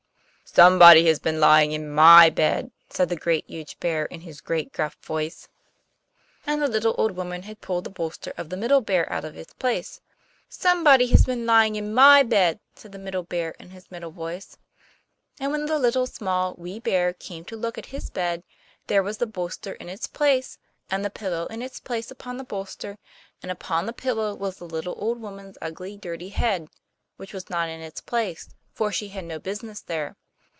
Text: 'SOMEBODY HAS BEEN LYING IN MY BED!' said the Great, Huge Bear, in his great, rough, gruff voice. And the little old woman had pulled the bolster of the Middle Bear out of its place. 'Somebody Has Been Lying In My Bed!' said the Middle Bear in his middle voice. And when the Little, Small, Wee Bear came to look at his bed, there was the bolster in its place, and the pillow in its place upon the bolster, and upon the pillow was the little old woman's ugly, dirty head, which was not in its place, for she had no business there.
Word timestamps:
'SOMEBODY 0.53 1.07
HAS 1.07 1.19
BEEN 1.19 1.39
LYING 1.39 1.71
IN 1.71 1.89
MY 1.89 2.29
BED!' 2.29 2.71
said 2.89 3.07
the 3.07 3.15
Great, 3.15 3.45
Huge 3.47 3.79
Bear, 3.79 4.03
in 4.07 4.19
his 4.19 4.41
great, 4.41 4.65
rough, 4.77 4.97
gruff 4.97 5.05
voice. 5.05 5.47
And 6.45 6.61
the 6.61 6.67
little 6.67 6.93
old 6.97 7.15
woman 7.15 7.43
had 7.43 7.61
pulled 7.61 7.85
the 7.85 7.89
bolster 7.89 8.33
of 8.37 8.49
the 8.49 8.57
Middle 8.57 8.81
Bear 8.81 9.09
out 9.09 9.23
of 9.23 9.37
its 9.37 9.53
place. 9.53 10.01
'Somebody 10.49 11.07
Has 11.07 11.23
Been 11.25 11.45
Lying 11.45 11.77
In 11.77 11.93
My 11.93 12.21
Bed!' 12.21 12.59
said 12.75 12.91
the 12.91 12.99
Middle 12.99 13.23
Bear 13.23 13.51
in 13.61 13.69
his 13.69 13.89
middle 13.89 14.11
voice. 14.11 14.57
And 15.39 15.53
when 15.53 15.67
the 15.67 15.79
Little, 15.79 16.05
Small, 16.05 16.53
Wee 16.57 16.79
Bear 16.81 17.13
came 17.13 17.45
to 17.45 17.55
look 17.55 17.77
at 17.77 17.85
his 17.85 18.09
bed, 18.09 18.43
there 18.87 19.01
was 19.03 19.19
the 19.19 19.25
bolster 19.27 19.71
in 19.75 19.87
its 19.87 20.05
place, 20.05 20.57
and 20.89 21.05
the 21.05 21.09
pillow 21.09 21.45
in 21.45 21.61
its 21.61 21.79
place 21.79 22.11
upon 22.11 22.35
the 22.35 22.43
bolster, 22.43 22.97
and 23.41 23.53
upon 23.53 23.85
the 23.85 23.93
pillow 23.93 24.35
was 24.35 24.57
the 24.57 24.65
little 24.65 24.95
old 24.97 25.21
woman's 25.21 25.57
ugly, 25.61 25.95
dirty 25.95 26.27
head, 26.27 26.67
which 27.15 27.31
was 27.33 27.49
not 27.49 27.69
in 27.69 27.79
its 27.79 28.01
place, 28.01 28.49
for 28.73 28.91
she 28.91 29.07
had 29.07 29.23
no 29.23 29.39
business 29.39 29.79
there. 29.79 30.17